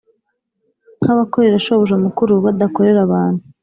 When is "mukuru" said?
2.05-2.33